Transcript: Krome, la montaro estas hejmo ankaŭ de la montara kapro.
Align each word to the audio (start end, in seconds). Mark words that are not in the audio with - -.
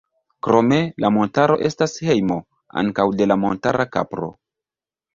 Krome, 0.45 0.79
la 1.05 1.11
montaro 1.17 1.59
estas 1.69 1.95
hejmo 2.07 2.39
ankaŭ 2.85 3.09
de 3.23 3.31
la 3.31 3.41
montara 3.47 3.91
kapro. 3.99 4.37